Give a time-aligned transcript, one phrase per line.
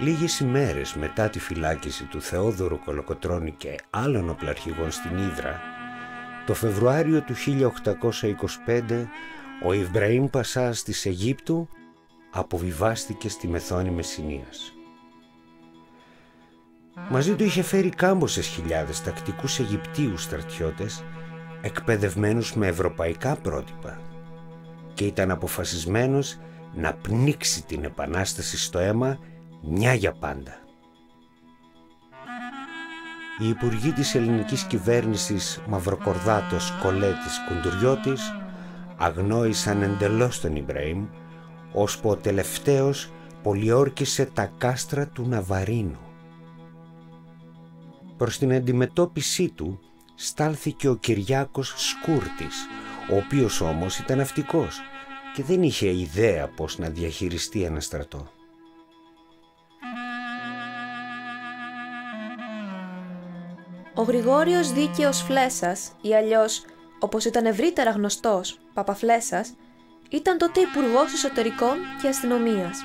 [0.00, 5.60] Λίγες ημέρες μετά τη φυλάκιση του Θεόδωρου Κολοκοτρώνη και άλλων οπλαρχηγών στην Ήδρα,
[6.46, 9.06] το Φεβρουάριο του 1825
[9.66, 11.68] ο Ιβραήμ Πασάς της Αιγύπτου
[12.30, 14.72] αποβιβάστηκε στη Μεθόνη Μεσσηνίας.
[17.10, 21.04] Μαζί του είχε φέρει κάμποσες χιλιάδες τακτικούς Αιγυπτίους στρατιώτες
[21.62, 24.00] εκπαιδευμένους με ευρωπαϊκά πρότυπα
[24.94, 26.38] και ήταν αποφασισμένος
[26.74, 29.18] να πνίξει την Επανάσταση στο αίμα
[29.62, 30.58] μια για πάντα.
[33.40, 38.32] Οι υπουργοί της ελληνικής κυβέρνησης Μαυροκορδάτος, Κολέτης, Κουντουριώτης
[38.96, 41.06] αγνόησαν εντελώς τον Ιμπραήμ
[41.72, 45.98] ώσπου ο τελευταίος πολιόρκησε τα κάστρα του Ναβαρίνου.
[48.16, 49.80] Προς την αντιμετώπιση του
[50.14, 52.66] στάλθηκε ο Κυριάκος Σκούρτης,
[53.12, 54.80] ο οποίος όμως ήταν αυτικός
[55.34, 58.30] και δεν είχε ιδέα πώς να διαχειριστεί ένα στρατό.
[63.98, 66.64] Ο Γρηγόριος Δίκαιος Φλέσας ή αλλιώς
[66.98, 69.54] όπως ήταν ευρύτερα γνωστός Παπαφλέσας
[70.10, 72.78] ήταν τότε υπουργός Εσωτερικών και Αστυνομίας.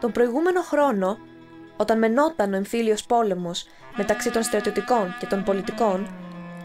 [0.00, 1.18] Τον προηγούμενο χρόνο,
[1.76, 3.66] όταν μενόταν ο εμφύλιος πόλεμος
[3.96, 6.14] μεταξύ των στρατιωτικών και των πολιτικών,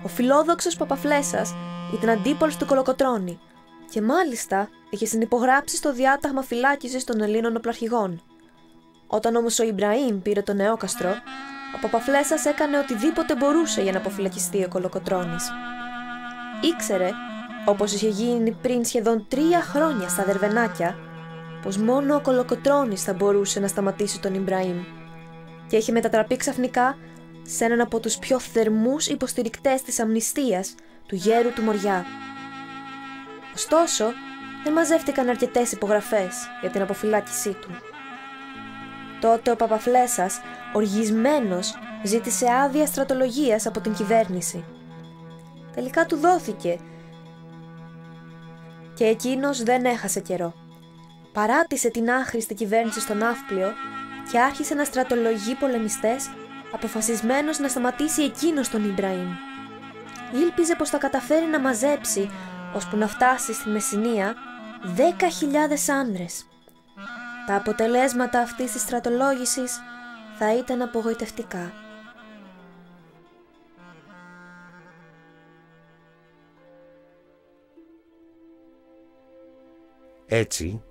[0.03, 1.55] ο φιλόδοξος Παπαφλέσας
[1.93, 3.39] ήταν αντίπολος του Κολοκοτρώνη
[3.91, 8.21] και μάλιστα είχε συνυπογράψει στο διάταγμα φυλάκισης των Ελλήνων οπλαρχηγών.
[9.07, 11.13] Όταν όμως ο Ιμπραήμ πήρε το νεόκαστρο,
[11.75, 15.51] ο Παπαφλέσας έκανε οτιδήποτε μπορούσε για να αποφυλακιστεί ο Κολοκοτρώνης.
[16.61, 17.09] Ήξερε,
[17.65, 20.95] όπως είχε γίνει πριν σχεδόν τρία χρόνια στα Δερβενάκια,
[21.61, 24.83] πως μόνο ο Κολοκοτρώνης θα μπορούσε να σταματήσει τον Ιμπραήμ
[25.67, 26.97] και είχε μετατραπεί ξαφνικά
[27.41, 30.75] σε έναν από τους πιο θερμούς υποστηρικτές της αμνηστίας
[31.07, 32.05] του γέρου του Μοριά.
[33.55, 34.05] Ωστόσο,
[34.63, 37.88] δεν μαζεύτηκαν αρκετές υπογραφές για την αποφυλάκησή του.
[39.21, 40.41] Τότε ο Παπαφλέσας,
[40.73, 44.63] οργισμένος, ζήτησε άδεια στρατολογίας από την κυβέρνηση.
[45.73, 46.79] Τελικά του δόθηκε
[48.93, 50.53] και εκείνος δεν έχασε καιρό.
[51.33, 53.71] Παράτησε την άχρηστη κυβέρνηση στον Ναύπλιο
[54.31, 56.29] και άρχισε να στρατολογεί πολεμιστές
[56.73, 59.29] αποφασισμένος να σταματήσει εκείνος τον Ιμπραήμ.
[60.33, 62.29] Ήλπιζε πως θα καταφέρει να μαζέψει,
[62.75, 64.35] ώσπου να φτάσει στη Μεσσηνία,
[64.95, 66.48] 10.000 άνδρες.
[67.49, 69.79] Τα αποτελέσματα αυτής της στρατολόγησης
[70.37, 71.73] θα ήταν απογοητευτικά.
[80.25, 80.81] Έτσι,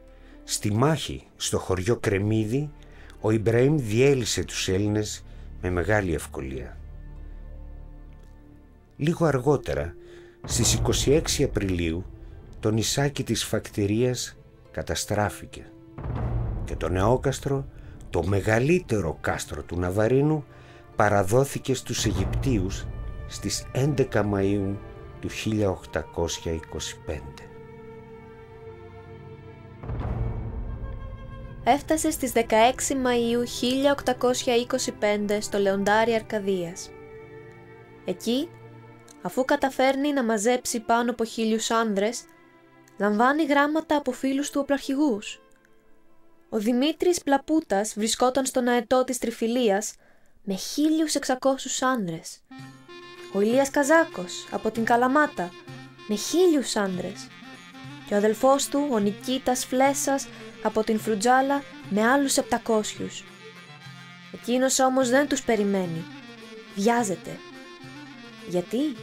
[0.44, 2.70] στη μάχη στο χωριό Κρεμίδι,
[3.20, 5.24] ο Ιμπραήμ διέλυσε τους Έλληνες
[5.62, 6.78] με μεγάλη ευκολία.
[8.96, 9.94] Λίγο αργότερα,
[10.44, 12.04] στις 26 Απριλίου,
[12.60, 14.36] το νησάκι της Φακτηρίας
[14.70, 15.70] καταστράφηκε
[16.68, 17.66] και το νεόκαστρο,
[18.10, 20.44] το μεγαλύτερο κάστρο του Ναβαρίνου,
[20.96, 22.86] παραδόθηκε στους Αιγυπτίους
[23.26, 24.76] στις 11 Μαΐου
[25.20, 27.42] του 1825.
[31.64, 33.44] Έφτασε στις 16 Μαΐου
[35.28, 36.90] 1825 στο Λεοντάρι Αρκαδίας.
[38.04, 38.48] Εκεί,
[39.22, 42.24] αφού καταφέρνει να μαζέψει πάνω από χίλιους άνδρες,
[42.98, 45.40] λαμβάνει γράμματα από φίλους του οπλαρχηγούς.
[46.50, 49.94] Ο Δημήτρης Πλαπούτας βρισκόταν στον αετό της Τριφυλίας
[50.42, 52.40] με 1600 άνδρες.
[53.32, 55.50] Ο Ηλίας Καζάκος από την Καλαμάτα
[56.08, 57.28] με χίλιους άνδρες.
[58.06, 60.28] Και ο αδελφός του, ο Νικήτας Φλέσας
[60.62, 63.24] από την Φρουτζάλα με άλλους 700.
[64.32, 66.04] Εκείνος όμως δεν τους περιμένει.
[66.74, 67.38] Βιάζεται.
[68.48, 68.96] Γιατί;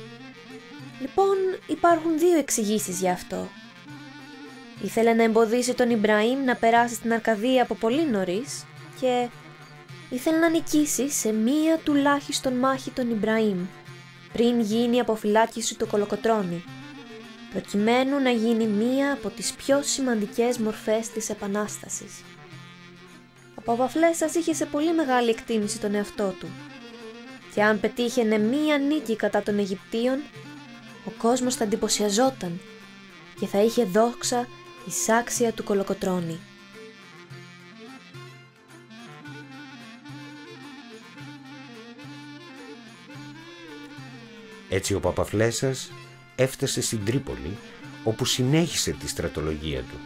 [1.01, 1.35] Λοιπόν,
[1.67, 3.47] υπάρχουν δύο εξηγήσεις για αυτό.
[4.85, 8.65] Ήθελε να εμποδίσει τον Ιμπραήμ να περάσει στην Αρκαδία από πολύ νωρίς
[8.99, 9.29] και
[10.09, 13.65] ήθελε να νικήσει σε μία τουλάχιστον μάχη τον Ιμπραήμ
[14.33, 16.63] πριν γίνει η αποφυλάκηση του Κολοκοτρώνη
[17.51, 22.23] προκειμένου να γίνει μία από τις πιο σημαντικές μορφές της Επανάστασης.
[23.55, 26.47] Ο Παπαφλέσας είχε σε πολύ μεγάλη εκτίμηση τον εαυτό του
[27.53, 30.19] και αν πετύχαινε μία νίκη κατά των Αιγυπτίων,
[31.05, 32.59] ο κόσμος θα εντυπωσιαζόταν
[33.39, 34.47] και θα είχε δόξα
[34.87, 36.39] η σάξια του Κολοκοτρώνη.
[44.69, 45.91] Έτσι ο Παπαφλέσας
[46.35, 47.57] έφτασε στην Τρίπολη
[48.03, 49.97] όπου συνέχισε τη στρατολογία του.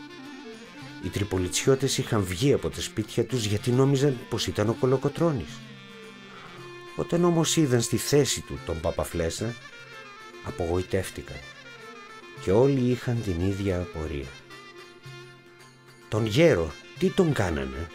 [1.04, 5.60] Οι τριπολιτσιώτες είχαν βγει από τα σπίτια τους γιατί νόμιζαν πως ήταν ο Κολοκοτρώνης.
[6.96, 9.56] Όταν όμως είδαν στη θέση του τον Παπαφλέσα,
[10.44, 11.38] απογοητεύτηκαν
[12.42, 14.39] και όλοι είχαν την ίδια απορία.
[16.10, 17.88] Τον γέρο τι τον κάνανε;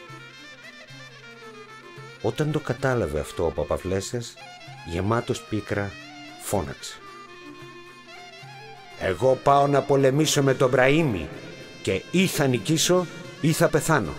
[2.22, 4.34] Όταν το κατάλαβε αυτό ο Παπαφλέσας,
[4.90, 5.90] γεμάτος πίκρα,
[6.42, 6.98] φώναξε.
[9.00, 11.28] «Εγώ πάω να πολεμήσω με τον Μπραήμι
[11.82, 13.06] και ή θα νικήσω
[13.40, 14.12] ή θα πεθάνω.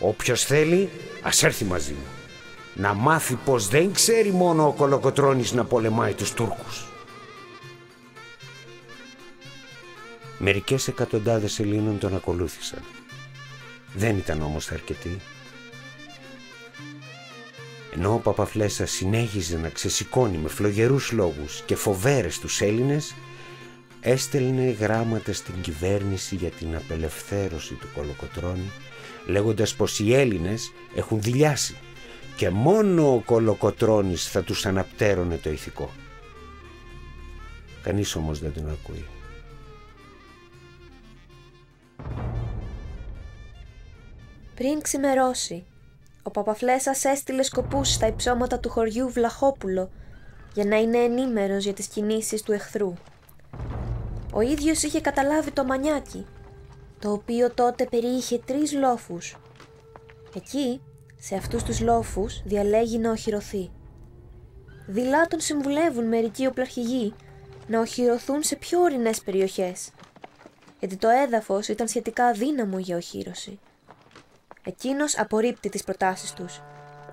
[0.00, 0.90] Όποιος θέλει
[1.22, 2.06] ας έρθει μαζί μου.
[2.74, 6.86] Να μάθει πως δεν ξέρει μόνο ο Κολοκοτρώνης να πολεμάει τους Τούρκους.
[10.38, 12.82] Μερικές εκατοντάδες Ελλήνων τον ακολούθησαν.
[13.94, 15.20] Δεν ήταν όμως αρκετοί.
[17.94, 23.14] Ενώ ο Παπαφλέσσα συνέχιζε να ξεσηκώνει με φλογερούς λόγους και φοβέρες τους Έλληνες,
[24.00, 28.70] έστελνε γράμματα στην κυβέρνηση για την απελευθέρωση του Κολοκοτρώνη,
[29.26, 31.76] λέγοντας πως οι Έλληνες έχουν δηλιάσει
[32.36, 35.90] και μόνο ο Κολοκοτρώνης θα τους αναπτέρωνε το ηθικό.
[37.82, 39.04] Κανείς όμως δεν τον ακούει.
[44.62, 45.64] Πριν ξημερώσει,
[46.22, 49.90] ο Παπαφλέσας έστειλε σκοπούς στα υψώματα του χωριού Βλαχόπουλο
[50.54, 52.94] για να είναι ενήμερος για τις κινήσεις του εχθρού.
[54.32, 56.26] Ο ίδιος είχε καταλάβει το μανιάκι,
[56.98, 59.36] το οποίο τότε περιείχε τρεις λόφους.
[60.36, 60.80] Εκεί,
[61.18, 63.70] σε αυτούς τους λόφους, διαλέγει να οχυρωθεί.
[64.86, 67.14] Δειλά τον συμβουλεύουν μερικοί οπλαρχηγοί
[67.66, 69.90] να οχυρωθούν σε πιο ορεινές περιοχές,
[70.78, 73.58] γιατί το έδαφος ήταν σχετικά αδύναμο για οχύρωση.
[74.64, 76.60] Εκείνος απορρίπτει τις προτάσεις τους,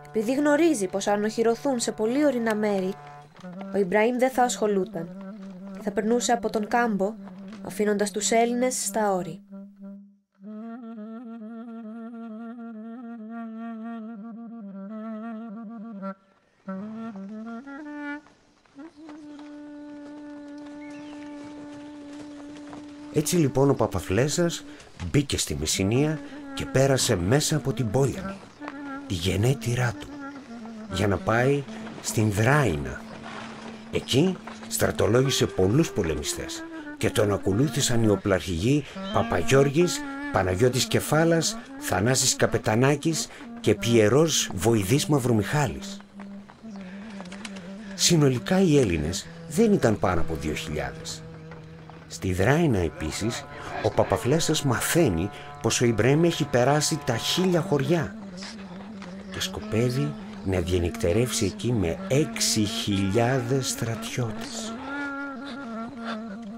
[0.07, 2.93] επειδή γνωρίζει πως αν οχυρωθούν σε πολύ ορεινά μέρη,
[3.73, 5.33] ο Ιμπραήμ δεν θα ασχολούταν
[5.73, 7.13] και θα περνούσε από τον κάμπο,
[7.65, 9.41] αφήνοντας τους Έλληνες στα όρη.
[23.13, 24.63] Έτσι λοιπόν ο Παπαφλέσας
[25.11, 26.19] μπήκε στη Μεσσηνία
[26.59, 28.35] και πέρασε μέσα από την Πόλιανη,
[29.07, 30.07] τη γενέτειρά του,
[30.91, 31.63] για να πάει
[32.01, 33.01] στην Δράινα.
[33.91, 36.63] Εκεί στρατολόγησε πολλούς πολεμιστές
[36.97, 38.83] και τον ακολούθησαν οι οπλαρχηγοί
[39.13, 39.99] Παπαγιώργης,
[40.31, 43.27] Παναγιώτης Κεφάλας, Θανάσης Καπετανάκης
[43.59, 45.99] και Πιερός Βοηδής Μαυρομιχάλης.
[47.95, 51.23] Συνολικά οι Έλληνες δεν ήταν πάνω από 2.000.
[52.07, 53.45] Στη Δράινα επίσης
[53.83, 55.29] ο Παπαφλέσας μαθαίνει
[55.61, 58.15] πως ο Ιμπραήμ έχει περάσει τα χίλια χωριά
[59.31, 60.13] και σκοπεύει
[60.45, 64.73] να διενυκτερεύσει εκεί με έξι χιλιάδες στρατιώτες.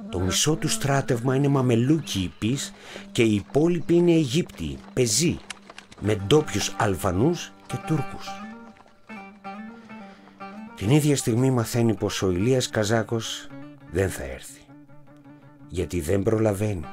[0.10, 2.74] Το μισό του στράτευμα είναι μαμελούκι υπείς
[3.12, 5.40] και οι υπόλοιποι είναι Αιγύπτιοι, πεζοί,
[6.00, 8.28] με ντόπιους Αλβανούς και Τούρκους.
[10.76, 13.48] Την ίδια στιγμή μαθαίνει πως ο Ηλίας Καζάκος
[13.92, 14.62] δεν θα έρθει,
[15.68, 16.86] γιατί δεν προλαβαίνει.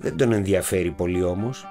[0.00, 1.66] Δεν τον ενδιαφέρει πολύ όμως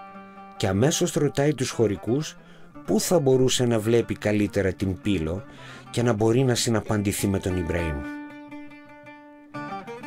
[0.57, 2.37] και αμέσως ρωτάει τους χωρικούς
[2.85, 5.43] πού θα μπορούσε να βλέπει καλύτερα την Πύλο
[5.89, 7.95] και να μπορεί να συναπαντηθεί με τον Ιμπραήμ.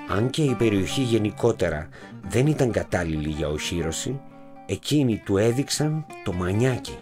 [0.08, 1.88] Αν και η περιοχή γενικότερα
[2.28, 4.20] δεν ήταν κατάλληλη για οχύρωση,
[4.66, 6.98] εκείνοι του έδειξαν το μανιάκι.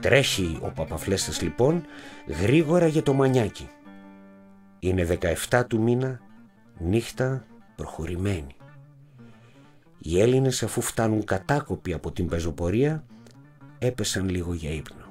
[0.00, 1.84] Τρέχει ο Παπαφλέστας λοιπόν
[2.26, 3.68] γρήγορα για το μανιάκι.
[4.78, 5.18] Είναι
[5.50, 6.20] 17 του μήνα,
[6.78, 8.56] νύχτα προχωρημένη.
[10.06, 13.04] Οι Έλληνες αφού φτάνουν κατάκοποι από την πεζοπορία
[13.78, 15.04] έπεσαν λίγο για ύπνο.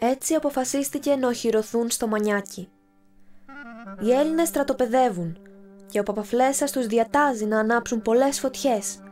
[0.00, 2.68] Έτσι αποφασίστηκε να οχυρωθούν στο Μανιάκι.
[4.00, 5.38] Οι Έλληνες στρατοπεδεύουν
[5.86, 9.02] και ο Παπαφλέσας τους διατάζει να ανάψουν πολλές φωτιές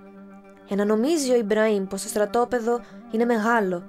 [0.66, 3.82] για να νομίζει ο Ιμπραήμ πως το στρατόπεδο είναι μεγάλο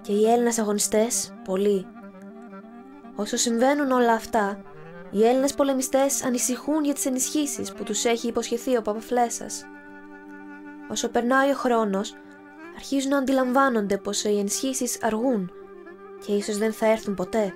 [0.00, 1.93] και οι Έλληνες αγωνιστές πολλοί.
[3.16, 4.62] Όσο συμβαίνουν όλα αυτά,
[5.10, 9.64] οι Έλληνες πολεμιστές ανησυχούν για τις ενισχύσεις που τους έχει υποσχεθεί ο Παπαφλέσας.
[10.90, 12.14] Όσο περνάει ο χρόνος,
[12.76, 15.52] αρχίζουν να αντιλαμβάνονται πως οι ενισχύσεις αργούν
[16.26, 17.54] και ίσως δεν θα έρθουν ποτέ.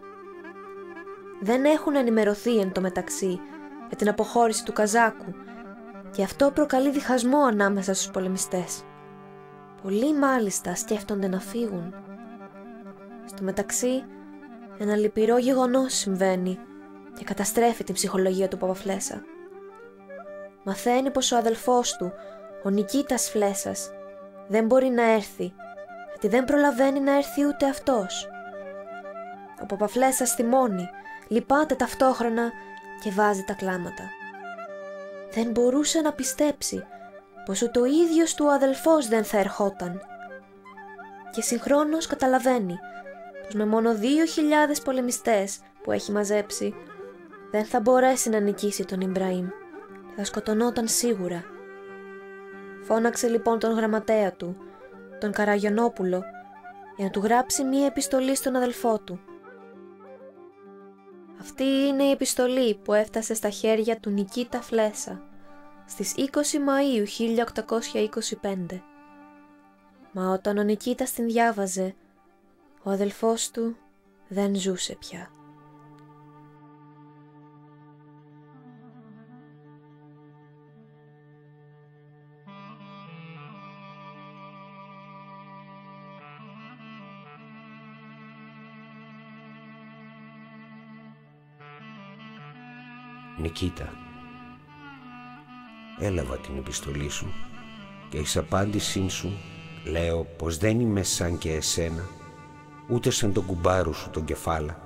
[1.41, 3.41] Δεν έχουν ενημερωθεί εν τω μεταξύ
[3.89, 5.35] για την αποχώρηση του Καζάκου
[6.11, 8.83] και αυτό προκαλεί διχασμό ανάμεσα στους πολεμιστές.
[9.83, 11.95] Πολλοί μάλιστα σκέφτονται να φύγουν.
[13.25, 14.05] Στο μεταξύ,
[14.79, 16.59] ένα λυπηρό γεγονός συμβαίνει
[17.19, 19.23] και καταστρέφει την ψυχολογία του Παπαφλέσα.
[20.65, 22.13] Μαθαίνει πως ο αδελφός του,
[22.65, 23.91] ο Νικήτας Φλέσας,
[24.49, 25.53] δεν μπορεί να έρθει,
[26.09, 28.29] γιατί δεν προλαβαίνει να έρθει ούτε αυτός.
[29.63, 30.89] Ο Παπαφλέσας θυμώνει,
[31.29, 32.53] λυπάται ταυτόχρονα
[33.03, 34.11] και βάζει τα κλάματα.
[35.31, 36.85] Δεν μπορούσε να πιστέψει
[37.45, 40.01] πως ούτε ο ίδιος του ο αδελφός δεν θα ερχόταν.
[41.31, 43.08] Και συγχρόνως καταλαβαίνει πως
[43.55, 46.75] με μόνο δύο χιλιάδες πολεμιστές που έχει μαζέψει
[47.51, 49.49] δεν θα μπορέσει να νικήσει τον Ιμπραήμ
[49.89, 51.45] και θα σκοτωνόταν σίγουρα.
[52.83, 54.57] Φώναξε λοιπόν τον γραμματέα του,
[55.21, 56.25] τον Καραγιονόπουλο,
[56.97, 59.21] για να του γράψει μία επιστολή στον αδελφό του.
[61.41, 65.23] Αυτή είναι η επιστολή που έφτασε στα χέρια του Νικήτα Φλέσα
[65.87, 67.05] στις 20 Μαΐου
[68.71, 68.81] 1825.
[70.13, 71.95] Μα όταν ο Νικήτας την διάβαζε,
[72.89, 73.77] ο αδελφός του
[74.29, 75.31] δεν ζούσε πια.
[93.39, 93.93] Νικήτα,
[95.99, 97.33] έλαβα την επιστολή σου
[98.09, 99.33] και εις απάντησή σου
[99.85, 102.18] λέω πως δεν είμαι σαν και εσένα
[102.89, 104.79] ούτε σαν τον κουμπάρου σου τον κεφάλα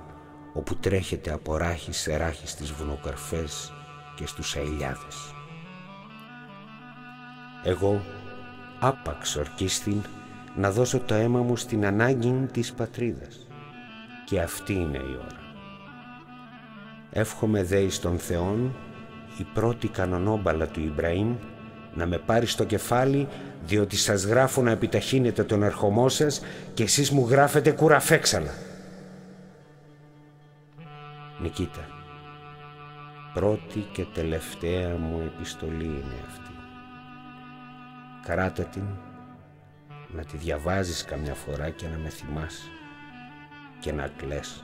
[0.53, 3.73] όπου τρέχεται από ράχη σε ράχη στις βουνοκαρφές
[4.15, 5.33] και στους αηλιάδες.
[7.63, 8.01] Εγώ
[8.79, 10.01] άπαξ ορκίστην
[10.55, 13.47] να δώσω το αίμα μου στην ανάγκη της πατρίδας
[14.25, 15.41] και αυτή είναι η ώρα.
[17.09, 18.75] Εύχομαι δε εις τον Θεόν
[19.37, 21.35] η πρώτη κανονόμπαλα του Ιμπραήμ
[21.93, 23.27] να με πάρει στο κεφάλι
[23.65, 26.41] διότι σας γράφω να επιταχύνετε τον ερχομό σας
[26.73, 28.51] και εσείς μου γράφετε κουραφέξαλα.
[31.41, 31.87] Νικήτα,
[33.33, 36.51] πρώτη και τελευταία μου επιστολή είναι αυτή.
[38.25, 38.83] Καράτα την,
[40.07, 42.69] να τη διαβάζεις καμιά φορά και να με θυμάσαι
[43.79, 44.63] και να κλαις.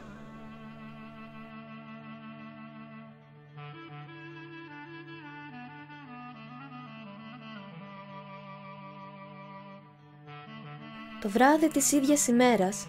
[11.21, 12.87] Το βράδυ της ίδιας ημέρας,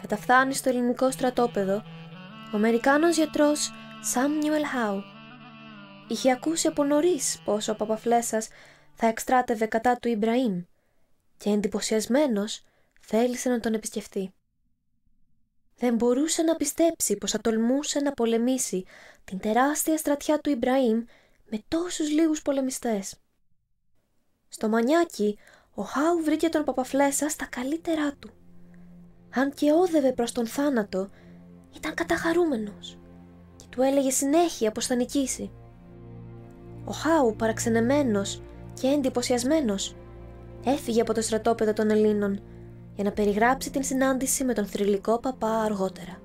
[0.00, 1.74] καταφθάνει στο ελληνικό στρατόπεδο,
[2.52, 3.70] ο Αμερικάνος γιατρός
[4.02, 5.02] Σάμνιουελ Χάου
[6.08, 8.48] είχε ακούσει από νωρίς πως ο Παπαφλέσας
[8.94, 10.62] θα εκστράτευε κατά του Ιμπραήμ
[11.36, 12.64] και εντυπωσιασμένος
[13.00, 14.34] θέλησε να τον επισκεφτεί.
[15.76, 18.84] Δεν μπορούσε να πιστέψει πως θα τολμούσε να πολεμήσει
[19.24, 21.04] την τεράστια στρατιά του Ιμπραήμ
[21.50, 23.14] με τόσους λίγους πολεμιστές.
[24.48, 25.38] Στο μανιάκι
[25.74, 28.30] ο Χάου βρήκε τον Παπαφλέσα στα καλύτερά του.
[29.34, 31.08] Αν και όδευε προς τον θάνατο,
[31.76, 32.98] ήταν καταχαρούμενος
[33.56, 35.50] και του έλεγε συνέχεια πως θα νικήσει.
[36.84, 38.42] Ο Χάου παραξενεμένος
[38.80, 39.96] και εντυπωσιασμένος,
[40.64, 42.42] έφυγε από το στρατόπεδο των Ελλήνων
[42.94, 46.21] για να περιγράψει την συνάντηση με τον θρηλυκό παπά αργότερα.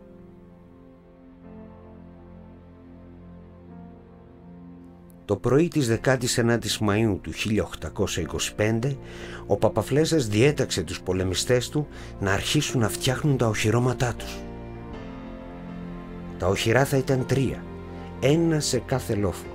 [5.27, 7.31] Το πρωί της 19ης Μαΐου του
[8.57, 8.95] 1825
[9.47, 11.87] ο Παπαφλέσας διέταξε τους πολεμιστές του
[12.19, 14.37] να αρχίσουν να φτιάχνουν τα οχυρώματά τους.
[16.37, 17.63] Τα οχυρά θα ήταν τρία,
[18.19, 19.45] ένα σε κάθε λόφο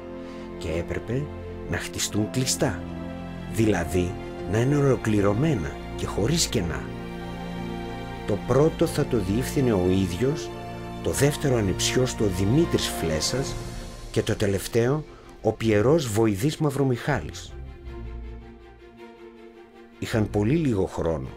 [0.58, 1.22] και έπρεπε
[1.70, 2.82] να χτιστούν κλειστά,
[3.54, 4.14] δηλαδή
[4.50, 6.80] να είναι ολοκληρωμένα και χωρίς κενά.
[8.26, 10.50] Το πρώτο θα το διεύθυνε ο ίδιος,
[11.02, 13.54] το δεύτερο ανιψιός του Δημήτρης Φλέσας
[14.10, 15.04] και το τελευταίο
[15.42, 17.52] ο Πιερός Βοηδής Μαυρομιχάλης.
[19.98, 21.28] Είχαν πολύ λίγο χρόνο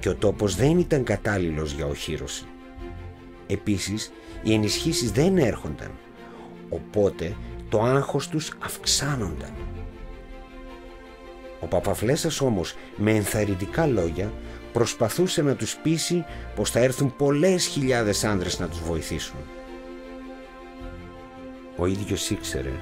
[0.00, 2.44] και ο τόπος δεν ήταν κατάλληλος για οχύρωση.
[3.46, 4.12] Επίσης,
[4.42, 5.90] οι ενισχύσεις δεν έρχονταν,
[6.68, 7.36] οπότε
[7.68, 9.52] το άγχος τους αυξάνονταν.
[11.60, 14.32] Ο Παπαφλέσας όμως με ενθαρρυντικά λόγια
[14.72, 16.24] προσπαθούσε να τους πείσει
[16.54, 19.38] πως θα έρθουν πολλές χιλιάδες άνδρες να τους βοηθήσουν.
[21.76, 22.72] Ο ίδιος ήξερε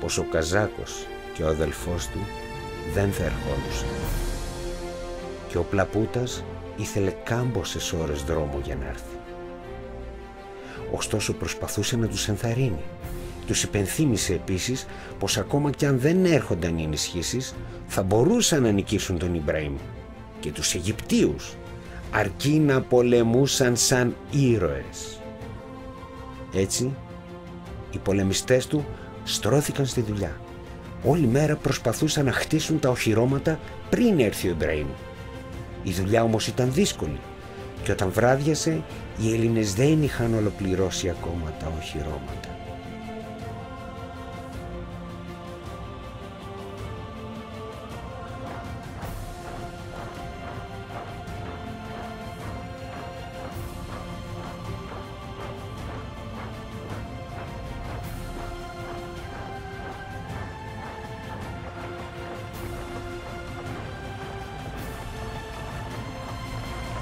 [0.00, 2.18] πως ο Καζάκος και ο αδελφός του
[2.94, 3.88] δεν θα ερχόντουσαν.
[5.48, 6.44] Και ο Πλαπούτας
[6.76, 9.16] ήθελε κάμποσες ώρες δρόμο για να έρθει.
[10.92, 12.82] Ωστόσο προσπαθούσε να τους ενθαρρύνει.
[13.46, 14.86] Τους υπενθύμησε επίσης
[15.18, 17.54] πως ακόμα κι αν δεν έρχονταν οι ενισχύσεις
[17.86, 19.74] θα μπορούσαν να νικήσουν τον Ιμπραήμ
[20.40, 21.56] και τους Αιγυπτίους
[22.10, 25.20] αρκεί να πολεμούσαν σαν ήρωες.
[26.54, 26.94] Έτσι,
[27.90, 28.86] οι πολεμιστές του
[29.28, 30.40] στρώθηκαν στη δουλειά.
[31.04, 33.58] Όλη μέρα προσπαθούσαν να χτίσουν τα οχυρώματα
[33.90, 34.86] πριν έρθει ο Ιμπραήμ.
[35.82, 37.18] Η δουλειά όμως ήταν δύσκολη
[37.82, 38.82] και όταν βράδιασε
[39.18, 42.57] οι Έλληνες δεν είχαν ολοκληρώσει ακόμα τα οχυρώματα.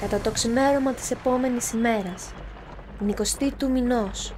[0.08, 2.32] Κατά το ξημέρωμα της επόμενης ημέρας,
[2.98, 4.34] την 20η του μηνός,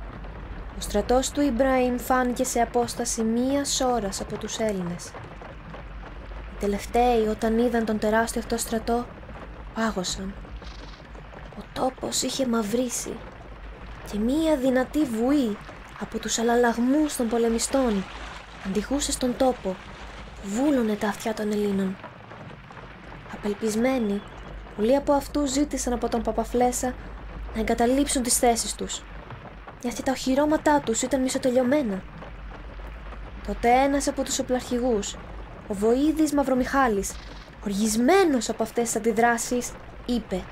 [0.77, 5.07] Ο στρατός του Ιμπραήμ φάνηκε σε απόσταση μίας ώρας από τους Έλληνες.
[5.07, 9.07] Οι τελευταίοι όταν είδαν τον τεράστιο αυτό στρατό
[9.75, 10.35] πάγωσαν.
[11.59, 13.17] Ο τόπος είχε μαυρίσει
[14.13, 15.57] και μία δυνατή βουή
[16.01, 18.05] από τους αλαλαγμούς των πολεμιστών
[18.67, 19.77] αντιχούσε στον τόπο
[20.45, 21.97] βούλωνε τα αυτιά των Ελλήνων.
[23.33, 24.23] Απελπισμένοι,
[24.79, 26.95] πολλοί από αυτούς ζήτησαν από τον Παπαφλέσα
[27.55, 29.03] να εγκαταλείψουν τις θέσεις τους
[29.81, 32.03] γιατί τα οχυρώματά τους ήταν μισοτελειωμένα.
[33.47, 35.17] Τότε ένας από τους οπλαρχηγούς,
[35.67, 37.13] ο Βοήδης Μαυρομιχάλης,
[37.65, 39.71] οργισμένος από αυτές τις αντιδράσεις,
[40.07, 40.43] είπε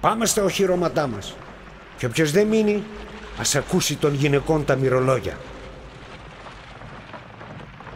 [0.00, 1.36] «Πάμε στα οχυρώματά μας
[1.96, 2.84] και όποιος δεν μείνει,
[3.40, 5.38] ας ακούσει των γυναικών τα μυρολόγια».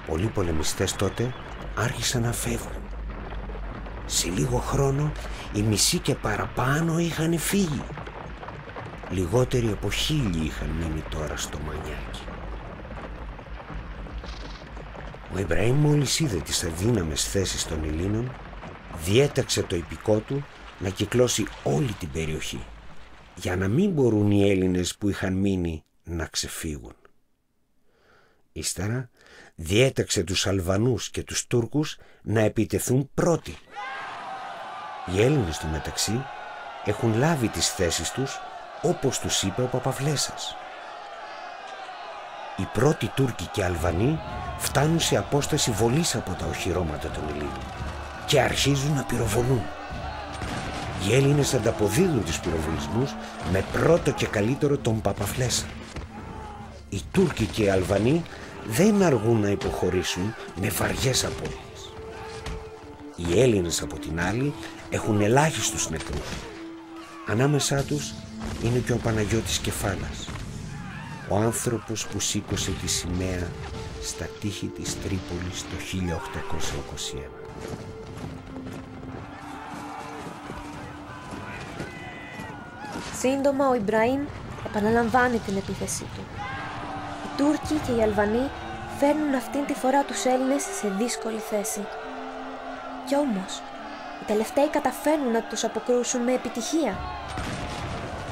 [0.07, 1.35] Πολλοί πολεμιστές τότε
[1.77, 2.80] άρχισαν να φεύγουν.
[4.13, 5.13] Σε λίγο χρόνο
[5.55, 7.83] οι μισοί και παραπάνω είχαν φύγει.
[9.11, 12.21] Λιγότεροι από χίλιοι είχαν μείνει τώρα στο μανιάκι.
[15.35, 18.33] Ο Ιμπραήμ μόλις είδε τις αδύναμες θέσεις των Ελλήνων
[19.05, 20.45] διέταξε το υπηκό του
[20.79, 22.63] να κυκλώσει όλη την περιοχή
[23.35, 26.95] για να μην μπορούν οι Έλληνες που είχαν μείνει να ξεφύγουν.
[28.53, 29.11] Ύστερα
[29.55, 33.57] διέταξε τους Αλβανούς και τους Τούρκους να επιτεθούν πρώτοι.
[35.07, 36.25] Οι Έλληνες του μεταξύ
[36.85, 38.41] έχουν λάβει τις θέσεις τους
[38.83, 40.57] όπως τους είπε ο Παπαβλέσας.
[42.57, 44.21] Οι πρώτοι Τούρκοι και Αλβανοί
[44.59, 47.63] φτάνουν σε απόσταση βολής από τα οχυρώματα των Ελλήνων
[48.27, 49.63] και αρχίζουν να πυροβολούν.
[51.07, 53.15] Οι Έλληνες ανταποδίδουν τους πυροβολισμούς
[53.53, 55.67] με πρώτο και καλύτερο τον Παπαφλέσα.
[56.89, 58.25] Οι Τούρκοι και οι Αλβανοί
[58.67, 61.93] δεν αργούν να υποχωρήσουν με βαριές απώλειες.
[63.17, 64.55] Οι Έλληνες από την άλλη
[64.91, 66.29] έχουν ελάχιστους νεκρούς.
[67.27, 68.15] Ανάμεσά τους
[68.65, 70.29] είναι και ο Παναγιώτης Κεφάλας,
[71.29, 73.49] ο άνθρωπος που σήκωσε τη σημαία
[74.03, 77.41] στα τείχη της Τρίπολης το 1821.
[83.19, 84.21] Σύντομα ο Ιμπραήμ
[84.67, 86.25] επαναλαμβάνει την επίθεσή του.
[87.25, 88.51] Οι Τούρκοι και οι Αλβανοί
[88.99, 91.81] φέρνουν αυτήν τη φορά τους Έλληνες σε δύσκολη θέση.
[93.07, 93.80] Κι όμως, οι
[94.31, 96.99] τελευταίοι καταφέρνουν να τους αποκρούσουν με επιτυχία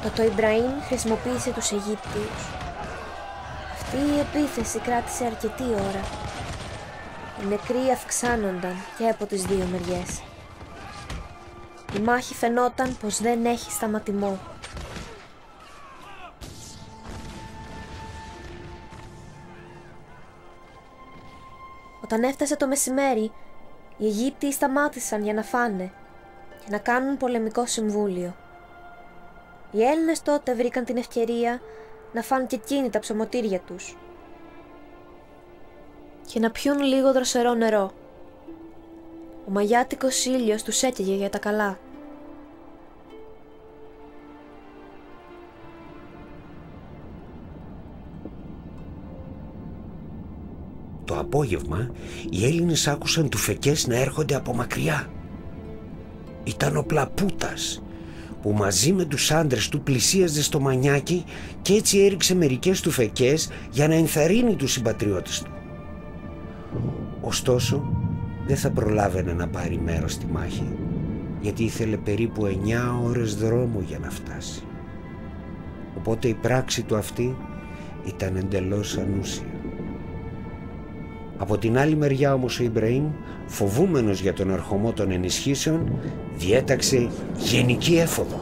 [0.02, 2.42] Τότε ο Ιμπραήμ χρησιμοποίησε τους Αιγύπτιους.
[3.72, 6.02] Αυτή η επίθεση κράτησε αρκετή ώρα.
[7.42, 10.22] Οι νεκροί αυξάνονταν και από τις δύο μεριές.
[11.96, 14.38] Η μάχη φαινόταν πως δεν έχει σταματημό.
[22.02, 23.32] Όταν έφτασε το μεσημέρι,
[23.98, 25.90] οι Αιγύπτιοι σταμάτησαν για να φάνε
[26.60, 28.34] και να κάνουν πολεμικό συμβούλιο.
[29.70, 31.60] Οι Έλληνες τότε βρήκαν την ευκαιρία
[32.12, 33.96] να φάνε και εκείνοι τα ψωμοτήρια τους
[36.26, 37.90] και να πιούν λίγο δροσερό νερό.
[39.48, 41.78] Ο μαγιάτικος ήλιος τους έκαιγε για τα καλά.
[51.08, 51.90] Το απόγευμα
[52.30, 55.06] οι Έλληνες άκουσαν του φεκές να έρχονται από μακριά.
[56.44, 57.82] Ήταν ο Πλαπούτας
[58.42, 61.24] που μαζί με τους άντρες του πλησίαζε στο μανιάκι
[61.62, 65.50] και έτσι έριξε μερικές του φεκές για να ενθαρρύνει τους συμπατριώτες του.
[67.20, 67.92] Ωστόσο
[68.46, 70.76] δεν θα προλάβαινε να πάρει μέρος στη μάχη
[71.40, 74.62] γιατί ήθελε περίπου 9 ώρες δρόμο για να φτάσει.
[75.96, 77.36] Οπότε η πράξη του αυτή
[78.04, 79.57] ήταν εντελώς ανούσια.
[81.38, 83.04] Από την άλλη μεριά όμως ο Ιμπραήμ,
[83.46, 85.98] φοβούμενος για τον ερχομό των ενισχύσεων,
[86.36, 88.40] διέταξε γενική έφοδο.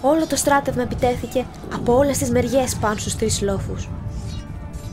[0.00, 3.84] Όλο το στράτευμα επιτέθηκε από όλες τις μεριές πάνω στους τρεις λόφους.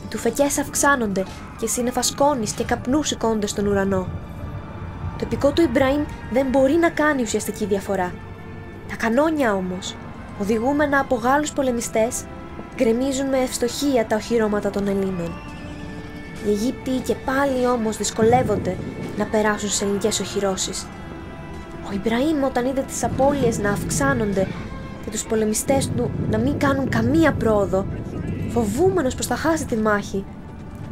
[0.04, 1.24] Οι τουφεκές αυξάνονται
[1.60, 4.08] και σύννεφας σκόνης και καπνούς σηκώνονται στον ουρανό.
[5.18, 8.12] Το επικό του Ιμπραήμ δεν μπορεί να κάνει ουσιαστική διαφορά.
[8.88, 9.94] Τα κανόνια όμως,
[10.40, 12.24] οδηγούμενα από Γάλλους πολεμιστές,
[12.76, 15.47] γκρεμίζουν με ευστοχία τα οχυρώματα των Ελλήνων.
[16.46, 18.76] Οι Αιγύπτιοι και πάλι όμως δυσκολεύονται
[19.18, 20.86] να περάσουν σε ελληνικές οχυρώσεις.
[21.88, 24.46] Ο Ιμπραήμ όταν είδε τις απώλειες να αυξάνονται
[25.04, 27.86] και τους πολεμιστές του να μην κάνουν καμία πρόοδο,
[28.50, 30.24] φοβούμενος πως θα χάσει τη μάχη,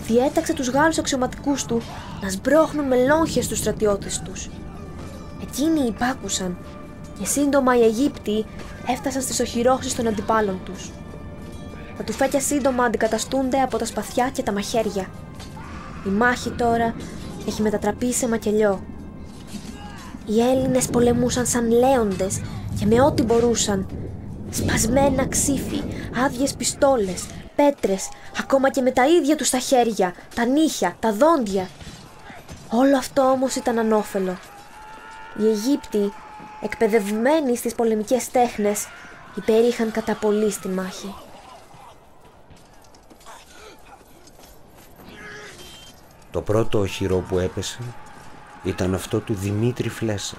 [0.07, 1.83] διέταξε τους Γάλλους αξιωματικούς του
[2.23, 4.49] να σμπρώχνουν με λόγχες στους στρατιώτες τους.
[5.43, 6.57] Εκείνοι υπάκουσαν
[7.19, 8.45] και σύντομα οι Αιγύπτιοι
[8.89, 10.91] έφτασαν στις οχυρώσεις των αντιπάλων τους.
[11.97, 15.07] Τα τουφέκια σύντομα αντικαταστούνται από τα σπαθιά και τα μαχαίρια.
[16.07, 16.95] Η μάχη τώρα
[17.47, 18.81] έχει μετατραπεί σε μακελιό.
[20.27, 22.41] Οι Έλληνες πολεμούσαν σαν λέοντες
[22.79, 23.87] και με ό,τι μπορούσαν
[24.51, 25.83] Σπασμένα ξύφη,
[26.25, 31.69] άδειες πιστόλες, πέτρες, ακόμα και με τα ίδια τους τα χέρια, τα νύχια, τα δόντια.
[32.71, 34.37] Όλο αυτό όμως ήταν ανώφελο.
[35.39, 36.13] Οι Αιγύπτιοι,
[36.63, 38.87] εκπαιδευμένοι στις πολεμικές τέχνες,
[39.37, 41.15] υπερήχαν κατά πολύ στη μάχη.
[46.37, 47.79] Το πρώτο οχυρό που έπεσε
[48.65, 50.37] ήταν αυτό του Δημήτρη Φλέσσα.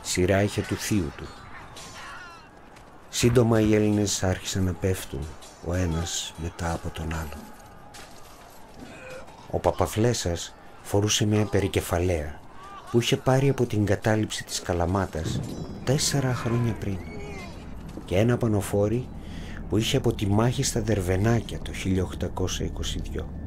[0.00, 1.26] Σειρά είχε του θείου του.
[3.08, 5.20] Σύντομα οι Έλληνες άρχισαν να πέφτουν
[5.66, 7.40] ο ένας μετά από τον άλλο.
[9.50, 12.40] Ο Παπαφλέσας φορούσε μια περικεφαλαία
[12.90, 15.40] που είχε πάρει από την κατάληψη της Καλαμάτας
[15.84, 16.98] τέσσερα χρόνια πριν
[18.04, 19.08] και ένα πανοφόρι
[19.68, 21.70] που είχε από τη μάχη στα Δερβενάκια το
[23.16, 23.45] 1822.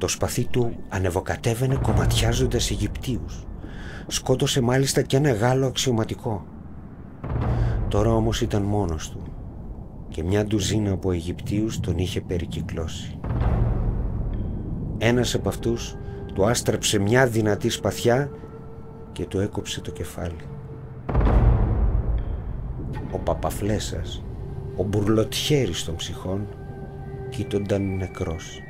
[0.00, 3.46] Το σπαθί του ανεβοκατέβαινε κομματιάζοντας Αιγυπτίους.
[4.06, 6.46] Σκότωσε μάλιστα και ένα Γάλλο αξιωματικό.
[7.88, 9.22] Τώρα όμως ήταν μόνος του
[10.08, 13.18] και μια ντουζίνα από Αιγυπτίους τον είχε περικυκλώσει.
[14.98, 15.96] Ένας από αυτούς
[16.34, 18.30] του άστραψε μια δυνατή σπαθιά
[19.12, 20.44] και του έκοψε το κεφάλι.
[23.10, 24.22] Ο Παπαφλέσας,
[24.76, 26.46] ο μπουρλοτιέρης των ψυχών,
[27.30, 28.60] κοίτονταν νεκρός.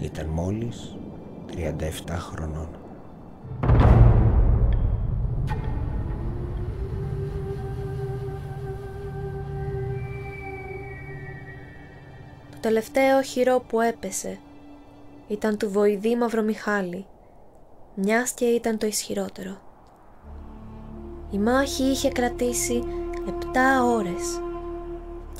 [0.00, 0.96] Ήταν μόλις
[1.50, 1.58] 37
[2.08, 2.68] χρονών.
[12.50, 14.38] Το τελευταίο χειρό που έπεσε
[15.28, 17.06] ήταν του Βοηδή Μαυρομιχάλη,
[17.94, 19.56] μιας και ήταν το ισχυρότερο.
[21.30, 22.82] Η μάχη είχε κρατήσει
[23.28, 24.40] επτά ώρες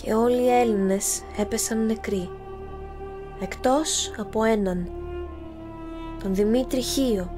[0.02, 2.30] και όλοι οι Έλληνες έπεσαν νεκροί,
[3.42, 4.90] εκτός από έναν,
[6.22, 7.30] τον Δημήτρη Χίο,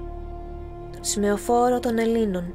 [0.93, 2.55] τον σημεοφόρο των Ελλήνων.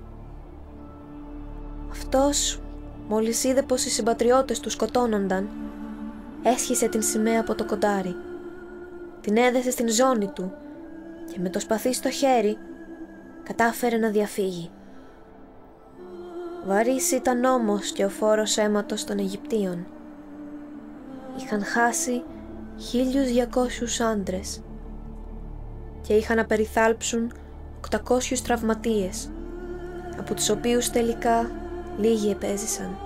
[1.92, 2.62] Αυτός,
[3.08, 5.50] μόλις είδε πως οι συμπατριώτες του σκοτώνονταν,
[6.44, 8.16] έσχισε την σημαία από το κοντάρι
[9.22, 10.52] την έδεσε στην ζώνη του
[11.32, 12.58] και με το σπαθί στο χέρι
[13.44, 14.70] κατάφερε να διαφύγει.
[16.66, 19.86] Βαρύς ήταν όμως και ο φόρος αίματος των Αιγυπτίων.
[21.38, 22.24] Είχαν χάσει
[22.80, 24.62] 1200 άντρες
[26.02, 27.32] και είχαν να περιθάλψουν
[27.92, 27.98] 800
[28.44, 29.30] τραυματίες,
[30.20, 31.52] από τους οποίους τελικά
[32.00, 32.98] λίγοι επέζησαν.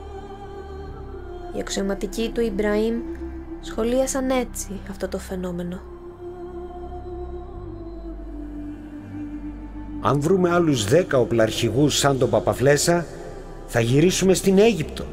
[1.55, 2.95] Οι αξιωματικοί του Ιμπραήμ
[3.62, 5.81] σχολίασαν έτσι αυτό το φαινόμενο.
[10.01, 13.05] Αν βρούμε άλλους δέκα οπλαρχηγούς σαν τον Παπαφλέσα,
[13.67, 15.05] θα γυρίσουμε στην Αίγυπτο.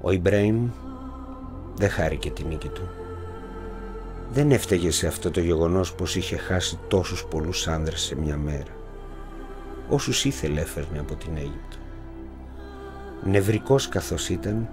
[0.00, 0.68] Ο Ιμπρέιμ
[1.76, 2.88] δεν χάρηκε τη νίκη του.
[4.32, 8.72] Δεν έφταιγε σε αυτό το γεγονός πως είχε χάσει τόσους πολλούς άνδρες σε μια μέρα.
[9.88, 11.76] Όσους ήθελε έφερνε από την Αίγυπτο.
[13.24, 14.68] Νευρικός καθώς ήταν,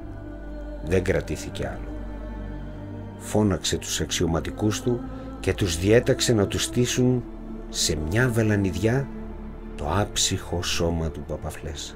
[0.85, 1.89] δεν κρατήθηκε άλλο.
[3.17, 4.99] Φώναξε τους αξιωματικούς του
[5.39, 7.23] και τους διέταξε να τους στήσουν
[7.69, 9.07] σε μια βελανιδιά
[9.75, 11.93] το άψυχο σώμα του Παπαφλέσα.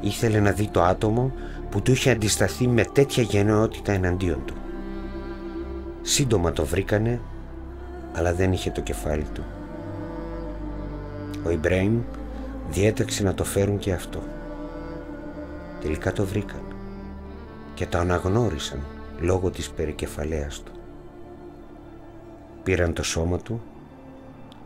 [0.00, 1.32] Ήθελε να δει το άτομο
[1.72, 4.54] που του είχε αντισταθεί με τέτοια γενναιότητα εναντίον του.
[6.02, 7.20] Σύντομα το βρήκανε,
[8.12, 9.44] αλλά δεν είχε το κεφάλι του.
[11.44, 12.00] Ο Ιμπρέιμ
[12.70, 14.22] διέταξε να το φέρουν και αυτό.
[15.80, 16.62] Τελικά το βρήκαν
[17.74, 18.80] και το αναγνώρισαν
[19.20, 20.72] λόγω της περικεφαλαίας του.
[22.62, 23.62] Πήραν το σώμα του,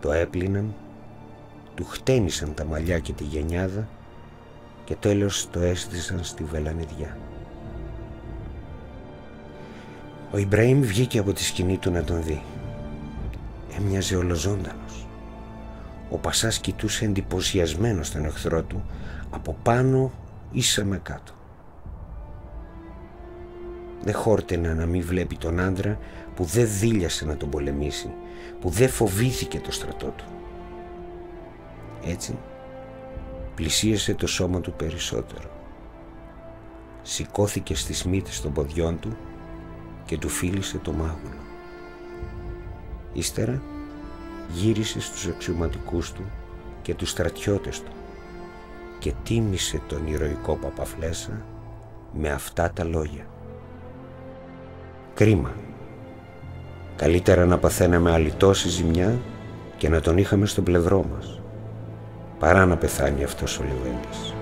[0.00, 0.74] το έπλυναν,
[1.74, 3.88] του χτένισαν τα μαλλιά και τη γενιάδα
[4.86, 7.16] και τέλος το έστησαν στη βελανιδιά.
[10.32, 12.42] Ο Ιμπραήμ βγήκε από τη σκηνή του να τον δει.
[13.78, 15.06] Έμοιαζε ολοζώντανος.
[16.10, 18.84] Ο Πασάς κοιτούσε εντυπωσιασμένο τον εχθρό του
[19.30, 20.12] από πάνω
[20.52, 21.32] ίσα με κάτω.
[24.02, 25.98] Δεν χόρτενα να μην βλέπει τον άντρα
[26.34, 28.10] που δεν δίλιασε να τον πολεμήσει,
[28.60, 30.24] που δεν φοβήθηκε το στρατό του.
[32.04, 32.38] Έτσι,
[33.56, 35.50] πλησίασε το σώμα του περισσότερο.
[37.02, 39.16] Σηκώθηκε στις μύτες των ποδιών του
[40.04, 41.40] και του φίλησε το μάγουλο.
[43.12, 43.62] Ύστερα
[44.52, 46.24] γύρισε στους αξιωματικούς του
[46.82, 47.92] και τους στρατιώτες του
[48.98, 51.44] και τίμησε τον ηρωικό Παπαφλέσα
[52.12, 53.26] με αυτά τα λόγια.
[55.14, 55.52] Κρίμα.
[56.96, 59.18] Καλύτερα να παθαίναμε άλλη τόση ζημιά
[59.76, 61.40] και να τον είχαμε στο πλευρό μας,
[62.38, 64.34] παρά να πεθάνει αυτός ο Λιβέντης.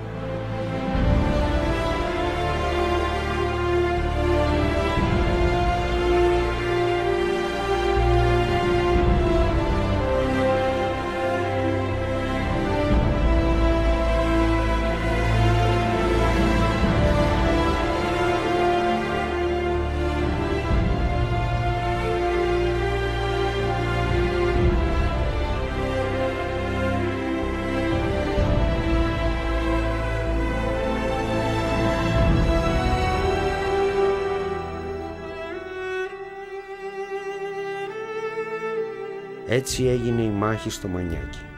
[39.54, 41.53] Έτσι έγινε η μάχη στο Μανιάκι.